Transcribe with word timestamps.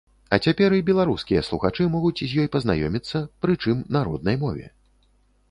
А 0.35 0.37
цяпер 0.47 0.75
і 0.77 0.85
беларускія 0.87 1.43
слухачы 1.49 1.87
могуць 1.97 2.23
з 2.31 2.41
ёй 2.45 2.49
пазнаёміцца, 2.57 3.23
прычым 3.45 3.85
на 3.99 4.05
роднай 4.11 4.35
мове. 4.47 4.65